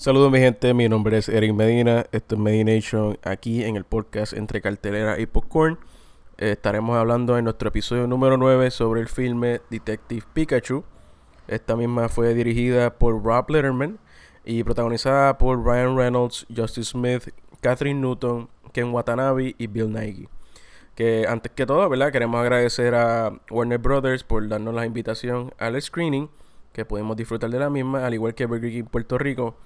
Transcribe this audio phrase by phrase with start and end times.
[0.00, 4.32] Saludos mi gente, mi nombre es Eric Medina, esto es Medination aquí en el podcast
[4.32, 5.76] Entre Cartelera y Popcorn.
[6.36, 10.84] Eh, estaremos hablando en nuestro episodio número 9 sobre el filme Detective Pikachu.
[11.48, 13.98] Esta misma fue dirigida por Rob Letterman
[14.44, 20.28] y protagonizada por Ryan Reynolds, Justice Smith, Catherine Newton, Ken Watanabe y Bill Nighy.
[20.94, 22.12] Que antes que todo, ¿verdad?
[22.12, 26.30] Queremos agradecer a Warner Brothers por darnos la invitación al screening,
[26.72, 29.56] que pudimos disfrutar de la misma, al igual que Burger Puerto Rico,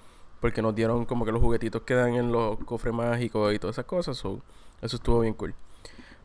[0.43, 3.75] porque nos dieron como que los juguetitos que dan en los cofres mágicos y todas
[3.75, 4.17] esas cosas.
[4.17, 4.41] eso
[4.81, 5.55] estuvo bien cool.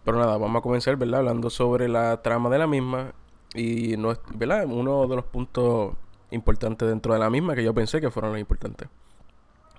[0.05, 1.21] Pero nada, vamos a comenzar, ¿verdad?
[1.21, 3.13] Hablando sobre la trama de la misma
[3.55, 4.65] y no, ¿verdad?
[4.67, 5.95] Uno de los puntos
[6.33, 8.89] importantes dentro de la misma que yo pensé que fueron los importantes.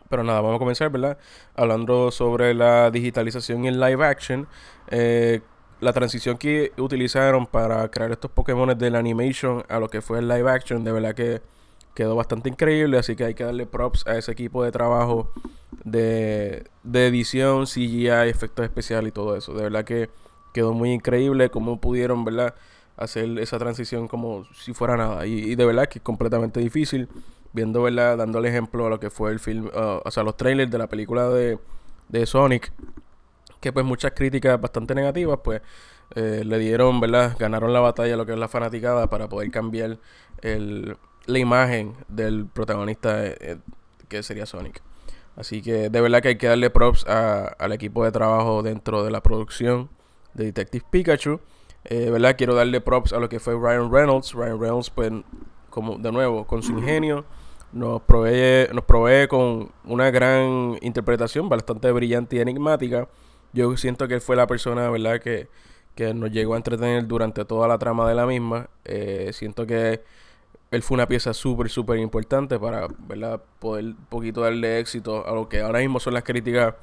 [0.08, 1.18] Pero nada, vamos a comenzar, ¿verdad?
[1.58, 4.48] Hablando sobre la digitalización y el live action.
[4.88, 5.42] Eh,
[5.82, 10.30] la transición que utilizaron para crear estos Pokémon del animation a lo que fue el
[10.30, 11.42] live action, de verdad que
[12.00, 12.98] quedó bastante increíble.
[12.98, 15.34] Así que hay que darle props a ese equipo de trabajo
[15.84, 19.54] de, edición, CGI, efectos especiales y todo eso.
[19.54, 20.10] De verdad que
[20.54, 22.56] quedó muy increíble cómo pudieron, ¿verdad?
[22.96, 25.26] Hacer esa transición como si fuera nada.
[25.26, 27.10] Y, de verdad que es completamente difícil.
[27.52, 28.18] Viendo, ¿verdad?
[28.18, 30.88] Dando el ejemplo a lo que fue el film, o sea, los trailers de la
[30.88, 31.60] película de,
[32.08, 32.72] de Sonic.
[33.60, 35.62] Que pues muchas críticas bastante negativas, pues
[36.16, 37.36] eh, le dieron, ¿verdad?
[37.38, 39.98] Ganaron la batalla lo que es la fanaticada para poder cambiar
[40.42, 40.96] el,
[41.30, 43.58] la imagen del protagonista eh, eh,
[44.08, 44.82] que sería Sonic.
[45.36, 49.12] Así que de verdad que hay que darle props al equipo de trabajo dentro de
[49.12, 49.90] la producción
[50.34, 51.40] de Detective Pikachu.
[51.86, 52.36] Eh, ¿Verdad?
[52.38, 54.34] Quiero darle props a lo que fue Ryan Reynolds.
[54.34, 55.12] Ryan Reynolds, pues,
[55.70, 57.24] como de nuevo, con su ingenio,
[57.72, 63.08] nos provee, nos provee con una gran interpretación bastante brillante y enigmática.
[63.54, 65.48] Yo siento que él fue la persona, ¿verdad?, que,
[65.96, 68.70] que nos llegó a entretener durante toda la trama de la misma.
[68.84, 70.04] Eh, siento que
[70.72, 75.34] él fue una pieza súper, súper importante para, ¿verdad?, poder un poquito darle éxito a
[75.34, 76.76] lo que ahora mismo son las críticas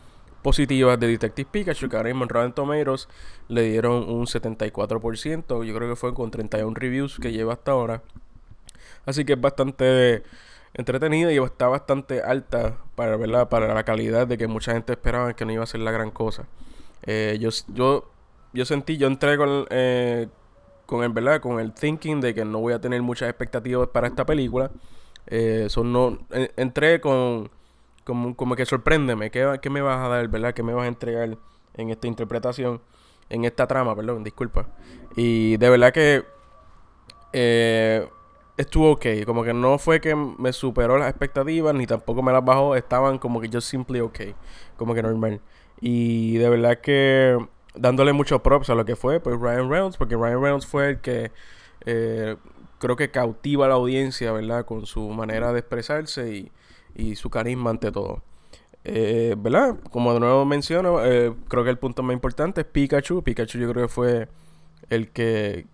[0.43, 3.09] positivas de Detective Pikachu, que ahora mismo en Rotten Tomatoes
[3.49, 8.03] le dieron un 74%, yo creo que fue con 31 reviews que lleva hasta ahora.
[9.05, 10.23] Así que es bastante
[10.75, 13.49] entretenida y está bastante alta para, ¿verdad?
[13.49, 16.11] para la calidad de que mucha gente esperaba que no iba a ser la gran
[16.11, 16.47] cosa.
[17.03, 18.11] Eh, yo, yo,
[18.53, 20.29] yo sentí, yo entré con, eh,
[20.87, 21.41] con el, ¿verdad?
[21.41, 24.71] Con el thinking de que no voy a tener muchas expectativas para esta película.
[25.27, 26.19] Eh, no,
[26.57, 27.51] entré con
[28.05, 30.55] como, como que sorpréndeme, ¿qué, ¿qué, me vas a dar, verdad?
[30.55, 31.37] ¿Qué me vas a entregar
[31.75, 32.81] en esta interpretación,
[33.29, 34.69] en esta trama, perdón, disculpa.
[35.17, 36.25] Y de verdad que
[37.33, 38.09] eh,
[38.57, 42.45] estuvo ok, como que no fue que me superó las expectativas, ni tampoco me las
[42.45, 44.21] bajó, estaban como que yo simply ok,
[44.77, 45.41] como que normal.
[45.81, 47.37] Y de verdad que
[47.79, 51.01] dándole muchos props a lo que fue, pues Ryan Reynolds, porque Ryan Reynolds fue el
[51.01, 51.31] que
[51.85, 52.37] eh,
[52.79, 54.65] creo que cautiva a la audiencia, ¿verdad?
[54.65, 56.51] Con su manera de expresarse y
[56.97, 58.23] y su carisma ante todo.
[58.85, 59.77] Eh, ¿Verdad?
[59.91, 63.23] Como de nuevo menciono, eh, creo que el punto más importante es Pikachu.
[63.23, 64.29] Pikachu yo creo que fue
[64.91, 65.67] el que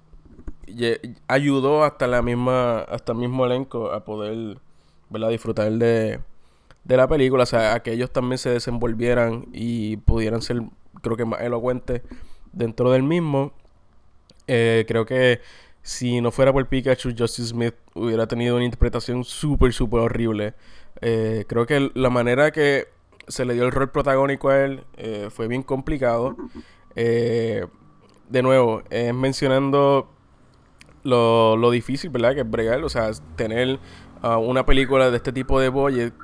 [1.29, 4.59] ayudó hasta la misma hasta el mismo elenco a poder
[5.11, 5.29] ¿verdad?
[5.29, 6.21] disfrutar de,
[6.85, 10.63] de la película, o sea, a que ellos también se desenvolvieran y pudieran ser,
[11.03, 12.03] creo que más elocuentes
[12.53, 13.53] dentro del mismo.
[14.47, 15.41] Eh, creo que
[15.83, 20.55] si no fuera por Pikachu, Justice Smith hubiera tenido una interpretación súper, súper horrible.
[21.01, 22.89] Eh, creo que la manera que
[23.29, 26.37] se le dio el rol protagónico a él eh, fue bien complicado.
[26.95, 30.09] De nuevo, es mencionando
[31.03, 32.35] lo, lo, difícil, ¿verdad?
[32.35, 33.79] Que es bregar, o sea, tener
[34.23, 36.15] uh, una película de este tipo de budget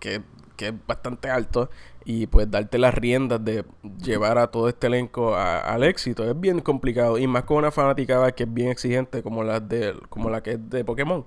[0.00, 0.22] que,
[0.56, 1.70] que, es bastante alto
[2.04, 3.64] y pues darte las riendas de
[4.02, 8.32] llevar a todo este elenco al éxito es bien complicado y más con una fanaticada
[8.32, 11.24] que es bien exigente como la de como la que es de Pokémon.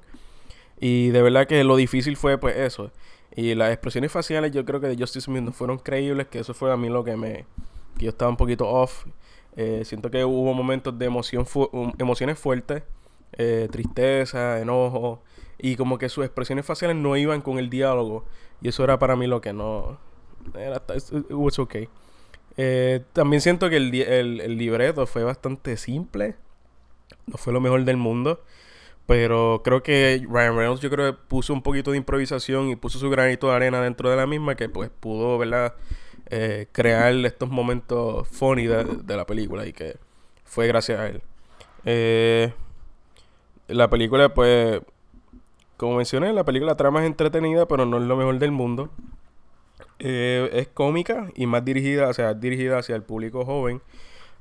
[0.79, 2.91] Y de verdad que lo difícil fue pues eso.
[3.35, 6.53] Y las expresiones faciales yo creo que de Justice Smith no fueron creíbles, que eso
[6.53, 7.45] fue a mí lo que me...
[7.97, 9.05] que yo estaba un poquito off.
[9.55, 11.45] Eh, siento que hubo momentos de emoción
[11.97, 12.83] emociones fuertes,
[13.33, 15.23] eh, tristeza, enojo,
[15.57, 18.25] y como que sus expresiones faciales no iban con el diálogo.
[18.61, 19.99] Y eso era para mí lo que no...
[21.29, 21.89] Was okay.
[22.57, 26.35] Eh, también siento que el, el, libreto fue bastante simple.
[27.27, 28.41] No fue lo mejor del mundo.
[29.07, 33.09] Pero creo que Ryan Reynolds yo creo puso un poquito de improvisación y puso su
[33.09, 35.75] granito de arena dentro de la misma que pues pudo, ¿verdad?
[36.29, 39.95] Eh, crear estos momentos funny de, la película y que
[40.43, 41.21] fue gracias a él.
[41.85, 42.51] Eh,
[43.69, 44.81] la película pues,
[45.77, 48.89] como mencioné, la película trama es entretenida pero no es lo mejor del mundo.
[49.99, 53.81] Eh, es cómica y más dirigida, o sea, dirigida hacia el público joven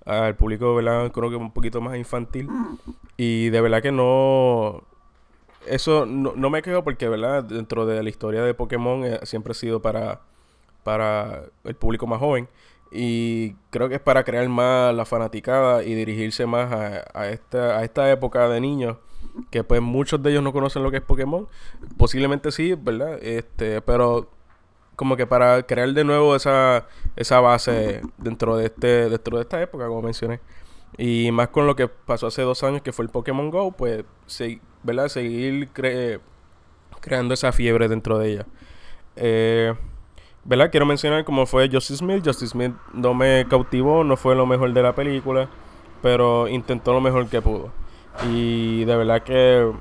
[0.07, 1.11] al público, ¿verdad?
[1.13, 2.49] Creo que un poquito más infantil.
[3.17, 4.85] Y de verdad que no.
[5.67, 7.45] eso no, no, me quejo porque, ¿verdad?
[7.45, 10.21] Dentro de la historia de Pokémon eh, siempre ha sido para,
[10.85, 12.49] para el público más joven.
[12.93, 17.79] Y creo que es para crear más la fanaticada y dirigirse más a, a, esta,
[17.79, 18.97] a esta época de niños.
[19.51, 21.49] Que pues muchos de ellos no conocen lo que es Pokémon.
[21.99, 23.19] Posiblemente sí, ¿verdad?
[23.21, 24.31] Este, pero
[24.97, 29.61] como que para crear de nuevo esa, esa base dentro de este, dentro de esta
[29.61, 30.41] época, como mencioné.
[30.99, 34.05] Y más con lo que pasó hace dos años, que fue el Pokémon Go, pues,
[34.83, 35.09] ¿verdad?
[35.09, 38.47] Seguir creando esa fiebre dentro de ella.
[39.17, 39.75] Eh,
[40.45, 40.71] ¿Verdad?
[40.71, 42.25] Quiero mencionar cómo fue Justice Smith.
[42.25, 45.49] Justice Smith no me cautivó, no fue lo mejor de la película,
[46.03, 47.73] pero intentó lo mejor que pudo.
[48.31, 49.73] Y de verdad que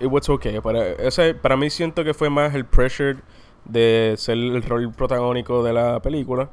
[0.00, 0.60] it was okay.
[0.60, 3.18] Para, ese, para mí siento que fue más el pressure
[3.64, 6.50] de ser el rol protagónico de la película.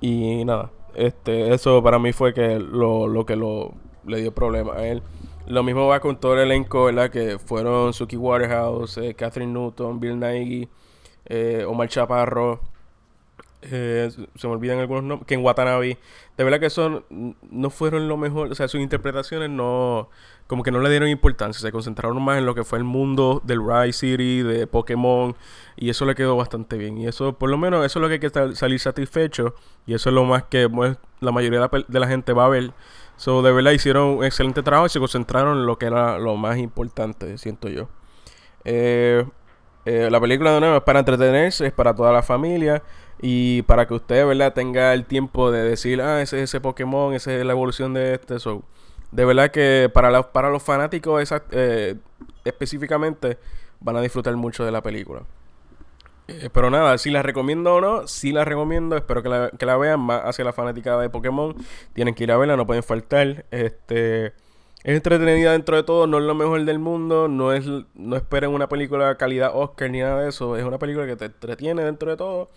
[0.00, 3.72] Y nada, este, eso para mí fue que lo, lo que lo,
[4.06, 5.02] le dio problema a él.
[5.46, 7.10] Lo mismo va con todo el elenco, ¿verdad?
[7.10, 10.68] Que fueron Suki Waterhouse, eh, Catherine Newton, Bill Nighy,
[11.26, 12.60] eh, Omar Chaparro.
[13.70, 15.26] Eh, se me olvidan algunos nombres.
[15.26, 15.98] Ken Watanabe.
[16.36, 17.04] De verdad que son
[17.50, 18.50] no fueron lo mejor.
[18.50, 20.08] O sea, sus interpretaciones no.
[20.46, 21.60] Como que no le dieron importancia.
[21.60, 25.34] Se concentraron más en lo que fue el mundo del Rise City, de Pokémon.
[25.76, 26.98] Y eso le quedó bastante bien.
[26.98, 29.54] Y eso, por lo menos, eso es lo que hay que salir satisfecho.
[29.86, 32.72] Y eso es lo más que pues, la mayoría de la, gente va a ver.
[33.16, 36.36] So, de verdad hicieron un excelente trabajo y se concentraron en lo que era lo
[36.36, 37.88] más importante, siento yo.
[38.64, 39.24] Eh,
[39.84, 42.82] eh, la película de nuevo es para entretenerse, es para toda la familia.
[43.20, 47.14] Y para que usted, ¿verdad?, tenga el tiempo de decir, ah, ese es ese Pokémon,
[47.14, 48.38] esa es la evolución de este.
[48.38, 48.64] So,
[49.12, 51.94] de verdad que para, para los fanáticos eh,
[52.44, 53.38] específicamente
[53.80, 55.22] van a disfrutar mucho de la película.
[56.26, 59.66] Eh, pero nada, si la recomiendo o no, si la recomiendo, espero que la, que
[59.66, 61.54] la vean más hacia la fanática de Pokémon.
[61.92, 63.44] Tienen que ir a verla, no pueden faltar.
[63.50, 64.32] Este
[64.84, 68.50] es entretenida dentro de todo, no es lo mejor del mundo, no es no esperen
[68.50, 71.82] una película de calidad Oscar ni nada de eso, es una película que te entretiene
[71.82, 72.50] dentro de todo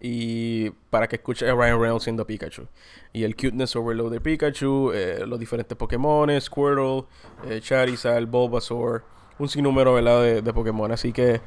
[0.00, 2.66] y para que escuches a Ryan Reynolds siendo Pikachu.
[3.12, 7.04] Y el cuteness overload de Pikachu, eh, los diferentes Pokémon, Squirtle,
[7.48, 9.04] eh, Charizard, Bulbasaur,
[9.38, 10.90] un sinnúmero De, de Pokémon.
[10.92, 11.40] Así que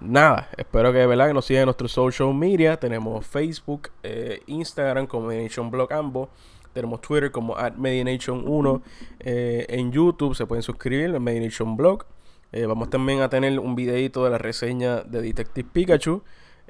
[0.00, 1.28] nada, espero que, ¿verdad?
[1.28, 2.78] que nos sigan en nuestros social media.
[2.78, 6.28] Tenemos Facebook, eh, Instagram como Mediation Blog ambos.
[6.76, 8.82] Tenemos Twitter como at Mediation1.
[9.20, 12.04] en YouTube se pueden suscribir en Mediation Blog.
[12.52, 16.22] vamos también a tener un videito de la reseña de Detective Pikachu.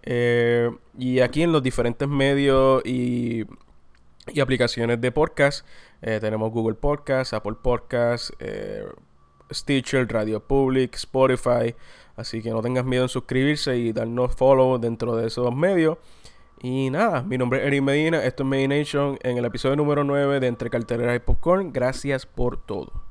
[0.02, 3.44] Eh, y aquí en los diferentes medios y,
[4.40, 5.66] aplicaciones de podcast,
[6.00, 8.84] eh, tenemos Google Podcast, Apple Podcast, eh,
[9.52, 11.74] Stitcher, Radio Public, Spotify.
[12.14, 15.98] Así que no tengas miedo en suscribirse y darnos follow dentro de esos medios.
[16.60, 20.40] Y nada, mi nombre es Eric Medina, esto es Medination en el episodio número 9
[20.40, 21.72] de Entre Cartelera y Popcorn.
[21.72, 23.05] Gracias por todo.